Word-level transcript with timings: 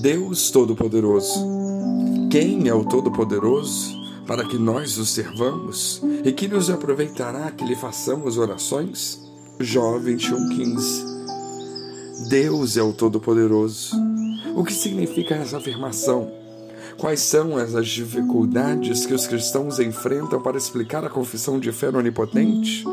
Deus 0.00 0.52
Todo-Poderoso. 0.52 1.44
Quem 2.30 2.68
é 2.68 2.74
o 2.74 2.84
Todo-Poderoso 2.84 3.98
para 4.28 4.44
que 4.44 4.56
nós 4.56 4.96
o 4.96 5.04
servamos 5.04 6.00
e 6.24 6.30
que 6.30 6.46
nos 6.46 6.70
aproveitará 6.70 7.50
que 7.50 7.64
lhe 7.64 7.74
façamos 7.74 8.38
orações? 8.38 9.20
Jó 9.58 9.98
21,15 9.98 12.28
Deus 12.28 12.76
é 12.76 12.82
o 12.82 12.92
Todo-Poderoso. 12.92 13.96
O 14.54 14.62
que 14.62 14.72
significa 14.72 15.34
essa 15.34 15.56
afirmação? 15.56 16.30
Quais 16.96 17.20
são 17.20 17.56
as 17.56 17.72
dificuldades 17.88 19.04
que 19.04 19.14
os 19.14 19.26
cristãos 19.26 19.80
enfrentam 19.80 20.40
para 20.40 20.56
explicar 20.56 21.04
a 21.04 21.10
confissão 21.10 21.58
de 21.58 21.72
fé 21.72 21.90
no 21.90 21.98
Onipotente? 21.98 22.84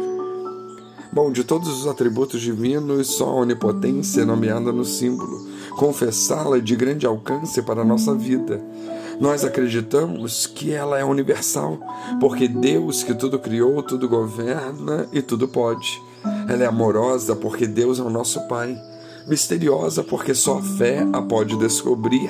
Bom, 1.15 1.31
de 1.31 1.45
todos 1.45 1.69
os 1.69 1.87
atributos 1.87 2.41
divinos, 2.41 3.07
só 3.07 3.29
a 3.29 3.35
onipotência 3.35 4.23
é 4.23 4.25
nomeada 4.25 4.73
no 4.73 4.83
símbolo. 4.83 5.47
Confessá-la 5.77 6.57
é 6.57 6.59
de 6.59 6.75
grande 6.75 7.05
alcance 7.05 7.61
para 7.61 7.83
a 7.83 7.85
nossa 7.85 8.13
vida. 8.13 8.61
Nós 9.17 9.45
acreditamos 9.45 10.45
que 10.45 10.73
ela 10.73 10.99
é 10.99 11.05
universal, 11.05 11.79
porque 12.19 12.49
Deus 12.49 13.01
que 13.01 13.13
tudo 13.13 13.39
criou, 13.39 13.81
tudo 13.81 14.09
governa 14.09 15.07
e 15.13 15.21
tudo 15.21 15.47
pode. 15.47 16.01
Ela 16.49 16.65
é 16.65 16.67
amorosa 16.67 17.33
porque 17.33 17.65
Deus 17.65 17.97
é 17.97 18.03
o 18.03 18.09
nosso 18.09 18.45
Pai. 18.49 18.77
Misteriosa 19.25 20.03
porque 20.03 20.35
só 20.35 20.57
a 20.57 20.61
fé 20.61 21.07
a 21.13 21.21
pode 21.21 21.55
descobrir 21.55 22.29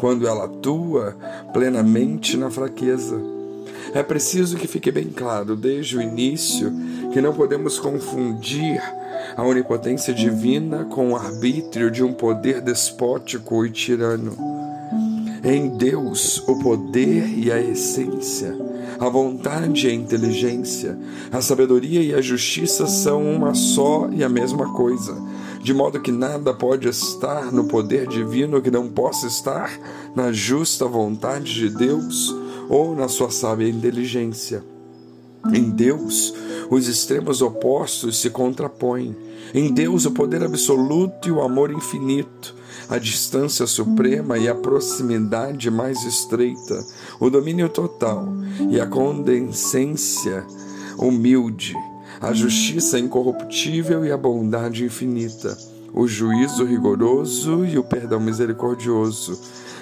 quando 0.00 0.26
ela 0.26 0.46
atua 0.46 1.14
plenamente 1.52 2.38
na 2.38 2.50
fraqueza. 2.50 3.20
É 3.92 4.02
preciso 4.02 4.56
que 4.56 4.66
fique 4.66 4.90
bem 4.90 5.10
claro 5.10 5.54
desde 5.54 5.96
o 5.96 6.02
início 6.02 6.72
que 7.14 7.20
não 7.20 7.32
podemos 7.32 7.78
confundir 7.78 8.82
a 9.36 9.42
onipotência 9.44 10.12
divina 10.12 10.84
com 10.86 11.12
o 11.12 11.16
arbítrio 11.16 11.88
de 11.88 12.02
um 12.02 12.12
poder 12.12 12.60
despótico 12.60 13.64
e 13.64 13.70
tirano. 13.70 14.36
Em 15.44 15.68
Deus, 15.78 16.42
o 16.48 16.58
poder 16.58 17.28
e 17.38 17.52
a 17.52 17.60
essência, 17.60 18.52
a 18.98 19.08
vontade 19.08 19.86
e 19.86 19.90
a 19.90 19.94
inteligência, 19.94 20.98
a 21.30 21.40
sabedoria 21.40 22.02
e 22.02 22.12
a 22.12 22.20
justiça 22.20 22.88
são 22.88 23.22
uma 23.22 23.54
só 23.54 24.08
e 24.10 24.24
a 24.24 24.28
mesma 24.28 24.72
coisa, 24.72 25.16
de 25.62 25.72
modo 25.72 26.00
que 26.00 26.10
nada 26.10 26.52
pode 26.52 26.88
estar 26.88 27.52
no 27.52 27.66
poder 27.66 28.08
divino 28.08 28.60
que 28.60 28.72
não 28.72 28.88
possa 28.88 29.28
estar 29.28 29.70
na 30.16 30.32
justa 30.32 30.84
vontade 30.84 31.54
de 31.54 31.70
Deus 31.70 32.34
ou 32.68 32.96
na 32.96 33.06
sua 33.06 33.30
sábia 33.30 33.68
inteligência. 33.68 34.73
Em 35.52 35.70
Deus, 35.70 36.32
os 36.70 36.88
extremos 36.88 37.42
opostos 37.42 38.20
se 38.20 38.30
contrapõem. 38.30 39.14
Em 39.52 39.72
Deus, 39.72 40.06
o 40.06 40.10
poder 40.10 40.42
absoluto 40.42 41.28
e 41.28 41.30
o 41.30 41.42
amor 41.42 41.70
infinito, 41.70 42.54
a 42.88 42.98
distância 42.98 43.66
suprema 43.66 44.38
e 44.38 44.48
a 44.48 44.54
proximidade 44.54 45.70
mais 45.70 46.02
estreita, 46.04 46.84
o 47.20 47.30
domínio 47.30 47.68
total 47.68 48.26
e 48.70 48.80
a 48.80 48.86
condescência 48.86 50.44
humilde, 50.98 51.74
a 52.20 52.32
justiça 52.32 52.98
incorruptível 52.98 54.04
e 54.04 54.10
a 54.10 54.16
bondade 54.16 54.84
infinita, 54.84 55.56
o 55.92 56.08
juízo 56.08 56.64
rigoroso 56.64 57.64
e 57.64 57.78
o 57.78 57.84
perdão 57.84 58.18
misericordioso 58.18 59.38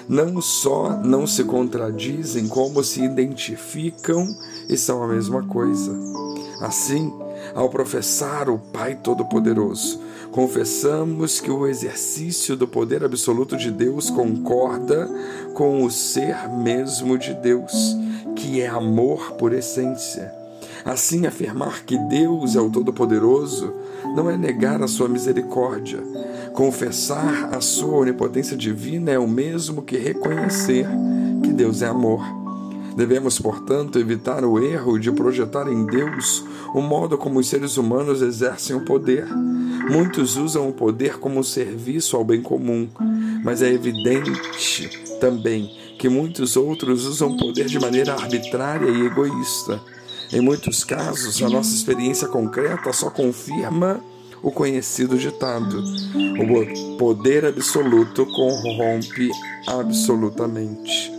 não 0.07 0.41
só 0.41 0.97
não 1.03 1.25
se 1.25 1.43
contradizem, 1.43 2.47
como 2.47 2.83
se 2.83 3.03
identificam 3.03 4.27
e 4.69 4.77
são 4.77 5.03
a 5.03 5.07
mesma 5.07 5.43
coisa. 5.43 5.93
Assim, 6.61 7.11
ao 7.53 7.69
professar 7.69 8.49
o 8.49 8.57
Pai 8.57 8.95
Todo-Poderoso, 8.95 9.99
confessamos 10.31 11.39
que 11.39 11.51
o 11.51 11.67
exercício 11.67 12.55
do 12.55 12.67
poder 12.67 13.03
absoluto 13.03 13.55
de 13.55 13.69
Deus 13.69 14.09
concorda 14.09 15.09
com 15.53 15.83
o 15.83 15.91
ser 15.91 16.49
mesmo 16.49 17.17
de 17.17 17.33
Deus, 17.33 17.95
que 18.35 18.61
é 18.61 18.67
amor 18.67 19.33
por 19.33 19.53
essência. 19.53 20.42
Assim, 20.85 21.25
afirmar 21.25 21.83
que 21.83 21.97
Deus 22.09 22.55
é 22.55 22.61
o 22.61 22.69
Todo-Poderoso 22.69 23.73
não 24.15 24.29
é 24.29 24.37
negar 24.37 24.81
a 24.81 24.87
sua 24.87 25.07
misericórdia, 25.07 26.03
Confessar 26.53 27.49
a 27.51 27.59
sua 27.59 27.97
onipotência 27.97 28.55
divina 28.55 29.09
é 29.09 29.17
o 29.17 29.27
mesmo 29.27 29.81
que 29.81 29.97
reconhecer 29.97 30.87
que 31.41 31.51
Deus 31.51 31.81
é 31.81 31.87
amor. 31.87 32.23
Devemos, 32.95 33.39
portanto, 33.39 33.97
evitar 33.97 34.45
o 34.45 34.63
erro 34.63 34.99
de 34.99 35.11
projetar 35.11 35.67
em 35.67 35.83
Deus 35.83 36.45
o 36.75 36.79
modo 36.79 37.17
como 37.17 37.39
os 37.39 37.49
seres 37.49 37.75
humanos 37.75 38.21
exercem 38.21 38.75
o 38.75 38.85
poder. 38.85 39.25
Muitos 39.89 40.37
usam 40.37 40.69
o 40.69 40.73
poder 40.73 41.17
como 41.17 41.43
serviço 41.43 42.15
ao 42.15 42.23
bem 42.23 42.39
comum, 42.39 42.87
mas 43.43 43.63
é 43.63 43.73
evidente 43.73 44.87
também 45.19 45.71
que 45.97 46.07
muitos 46.07 46.55
outros 46.55 47.07
usam 47.07 47.31
o 47.31 47.37
poder 47.37 47.65
de 47.65 47.79
maneira 47.79 48.13
arbitrária 48.13 48.91
e 48.91 49.07
egoísta. 49.07 49.81
Em 50.33 50.41
muitos 50.41 50.83
casos, 50.83 51.41
a 51.43 51.49
nossa 51.49 51.75
experiência 51.75 52.27
concreta 52.27 52.91
só 52.91 53.11
confirma 53.11 54.03
o 54.41 54.51
conhecido 54.51 55.15
ditado: 55.17 55.83
o 56.15 56.97
poder 56.97 57.45
absoluto 57.45 58.25
corrompe 58.25 59.29
absolutamente. 59.67 61.11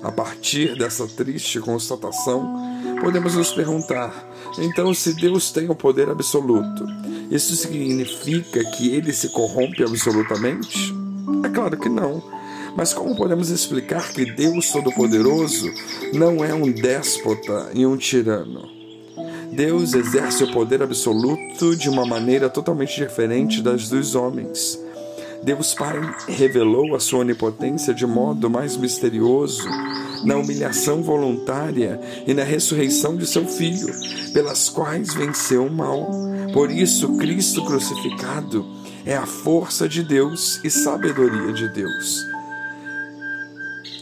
A 0.00 0.12
partir 0.12 0.76
dessa 0.76 1.06
triste 1.08 1.58
constatação, 1.58 2.54
podemos 3.00 3.34
nos 3.34 3.52
perguntar: 3.52 4.14
então, 4.58 4.94
se 4.94 5.12
Deus 5.14 5.50
tem 5.50 5.68
o 5.68 5.74
poder 5.74 6.08
absoluto, 6.08 6.86
isso 7.32 7.56
significa 7.56 8.62
que 8.76 8.94
ele 8.94 9.12
se 9.12 9.28
corrompe 9.30 9.82
absolutamente? 9.82 10.94
É 11.44 11.48
claro 11.48 11.76
que 11.76 11.88
não. 11.88 12.22
Mas 12.76 12.94
como 12.94 13.16
podemos 13.16 13.50
explicar 13.50 14.12
que 14.12 14.24
Deus 14.24 14.70
Todo-Poderoso 14.70 15.70
não 16.12 16.44
é 16.44 16.54
um 16.54 16.70
déspota 16.70 17.70
e 17.74 17.84
um 17.84 17.96
tirano? 17.96 18.68
Deus 19.52 19.92
exerce 19.92 20.44
o 20.44 20.50
poder 20.50 20.82
absoluto 20.82 21.76
de 21.76 21.90
uma 21.90 22.06
maneira 22.06 22.48
totalmente 22.48 22.96
diferente 22.96 23.60
das 23.60 23.88
dos 23.88 24.14
homens. 24.14 24.80
Deus 25.42 25.74
Pai 25.74 26.00
revelou 26.28 26.94
a 26.94 27.00
sua 27.00 27.20
onipotência 27.20 27.92
de 27.92 28.06
modo 28.06 28.48
mais 28.48 28.76
misterioso 28.76 29.68
na 30.24 30.36
humilhação 30.36 31.02
voluntária 31.02 32.00
e 32.26 32.32
na 32.32 32.44
ressurreição 32.44 33.16
de 33.16 33.26
seu 33.26 33.44
Filho, 33.44 33.92
pelas 34.32 34.68
quais 34.68 35.12
venceu 35.14 35.66
o 35.66 35.72
mal. 35.72 36.10
Por 36.52 36.70
isso, 36.70 37.16
Cristo 37.16 37.64
crucificado 37.64 38.64
é 39.04 39.16
a 39.16 39.26
força 39.26 39.88
de 39.88 40.02
Deus 40.02 40.60
e 40.62 40.70
sabedoria 40.70 41.52
de 41.52 41.68
Deus. 41.68 42.31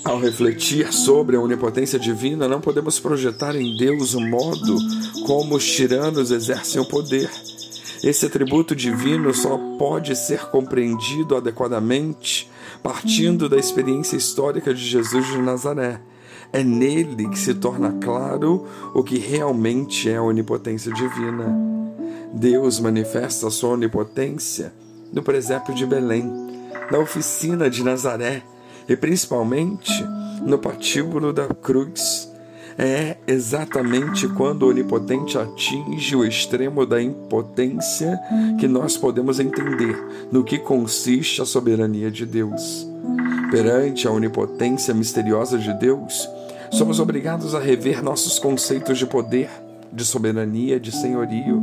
Ao 0.02 0.18
refletir 0.18 0.92
sobre 0.92 1.36
a 1.36 1.40
onipotência 1.40 1.98
divina, 1.98 2.48
não 2.48 2.60
podemos 2.60 2.98
projetar 2.98 3.54
em 3.54 3.76
Deus 3.76 4.14
o 4.14 4.20
modo 4.20 4.78
como 5.26 5.56
os 5.56 5.66
tiranos 5.66 6.30
exercem 6.30 6.80
o 6.80 6.86
poder. 6.86 7.30
Esse 8.02 8.24
atributo 8.24 8.74
divino 8.74 9.34
só 9.34 9.58
pode 9.78 10.16
ser 10.16 10.46
compreendido 10.46 11.36
adequadamente 11.36 12.50
partindo 12.82 13.46
da 13.46 13.58
experiência 13.58 14.16
histórica 14.16 14.72
de 14.72 14.82
Jesus 14.82 15.26
de 15.26 15.38
Nazaré. 15.38 16.00
É 16.52 16.64
nele 16.64 17.28
que 17.28 17.38
se 17.38 17.54
torna 17.54 17.92
claro 18.00 18.66
o 18.94 19.04
que 19.04 19.18
realmente 19.18 20.08
é 20.08 20.16
a 20.16 20.22
onipotência 20.22 20.92
divina. 20.92 21.54
Deus 22.32 22.80
manifesta 22.80 23.48
a 23.48 23.50
sua 23.50 23.70
onipotência 23.70 24.72
no 25.12 25.22
presépio 25.22 25.74
de 25.74 25.84
Belém, 25.84 26.32
na 26.90 26.98
oficina 26.98 27.68
de 27.68 27.84
Nazaré 27.84 28.42
e 28.90 28.96
principalmente 28.96 30.04
no 30.44 30.58
patíbulo 30.58 31.32
da 31.32 31.46
cruz. 31.46 32.28
É 32.76 33.16
exatamente 33.26 34.26
quando 34.26 34.64
o 34.64 34.70
onipotente 34.70 35.38
atinge 35.38 36.16
o 36.16 36.24
extremo 36.24 36.84
da 36.84 37.00
impotência 37.00 38.18
que 38.58 38.66
nós 38.66 38.96
podemos 38.96 39.38
entender 39.38 39.96
no 40.32 40.42
que 40.42 40.58
consiste 40.58 41.40
a 41.40 41.44
soberania 41.44 42.10
de 42.10 42.26
Deus. 42.26 42.88
Perante 43.50 44.08
a 44.08 44.10
onipotência 44.10 44.92
misteriosa 44.92 45.58
de 45.58 45.72
Deus, 45.74 46.28
somos 46.72 46.98
obrigados 46.98 47.54
a 47.54 47.60
rever 47.60 48.02
nossos 48.02 48.38
conceitos 48.38 48.98
de 48.98 49.06
poder, 49.06 49.50
de 49.92 50.04
soberania, 50.04 50.80
de 50.80 50.90
senhorio. 50.90 51.62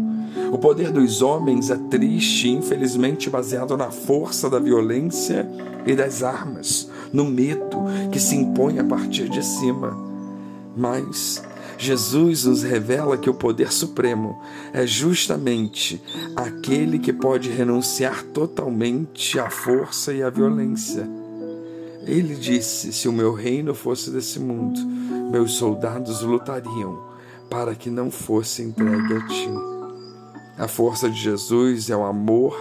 O 0.51 0.57
poder 0.57 0.91
dos 0.91 1.21
homens 1.21 1.71
é 1.71 1.77
triste 1.89 2.47
e 2.47 2.51
infelizmente 2.51 3.30
baseado 3.30 3.75
na 3.75 3.89
força 3.89 4.50
da 4.50 4.59
violência 4.59 5.50
e 5.85 5.95
das 5.95 6.21
armas 6.21 6.89
no 7.12 7.25
medo 7.25 7.77
que 8.12 8.19
se 8.19 8.36
impõe 8.36 8.80
a 8.80 8.83
partir 8.83 9.30
de 9.30 9.44
cima. 9.44 9.98
Mas 10.75 11.44
Jesus 11.77 12.45
nos 12.45 12.63
revela 12.63 13.18
que 13.18 13.30
o 13.30 13.33
poder 13.33 13.71
supremo 13.71 14.42
é 14.74 14.86
justamente 14.86 16.01
aquele 16.36 16.98
que 16.98 17.13
pode 17.13 17.50
renunciar 17.50 18.24
totalmente 18.24 19.39
à 19.39 19.50
força 19.50 20.13
e 20.13 20.24
à 20.24 20.30
violência. 20.30 21.07
Ele 22.06 22.36
disse: 22.36 22.92
Se 22.92 23.07
o 23.07 23.13
meu 23.13 23.33
reino 23.33 23.75
fosse 23.75 24.09
desse 24.09 24.39
mundo, 24.39 24.80
meus 25.31 25.54
soldados 25.54 26.21
lutariam 26.21 27.06
para 27.50 27.75
que 27.75 27.89
não 27.89 28.09
fosse 28.09 28.62
entregue 28.62 29.13
a 29.13 29.27
ti. 29.27 29.50
A 30.57 30.68
força 30.68 31.09
de 31.09 31.18
Jesus 31.18 31.89
é 31.89 31.95
o 31.95 32.04
amor 32.04 32.56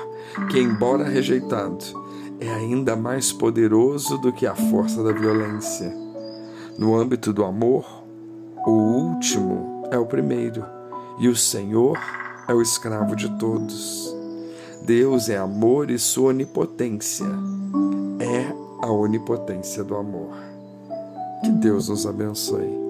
que, 0.50 0.58
embora 0.58 1.08
rejeitado, 1.08 1.84
é 2.40 2.52
ainda 2.52 2.94
mais 2.94 3.32
poderoso 3.32 4.18
do 4.18 4.32
que 4.32 4.46
a 4.46 4.54
força 4.54 5.02
da 5.02 5.12
violência. 5.12 5.94
No 6.78 6.94
âmbito 6.94 7.32
do 7.32 7.44
amor, 7.44 7.84
o 8.66 8.70
último 8.70 9.84
é 9.90 9.98
o 9.98 10.06
primeiro, 10.06 10.64
e 11.18 11.28
o 11.28 11.36
Senhor 11.36 11.98
é 12.46 12.54
o 12.54 12.60
escravo 12.60 13.16
de 13.16 13.28
todos. 13.38 14.14
Deus 14.82 15.28
é 15.28 15.36
amor 15.36 15.90
e 15.90 15.98
sua 15.98 16.28
onipotência 16.28 17.26
é 18.20 18.52
a 18.82 18.90
onipotência 18.90 19.82
do 19.82 19.96
amor. 19.96 20.34
Que 21.42 21.50
Deus 21.50 21.88
nos 21.88 22.06
abençoe. 22.06 22.85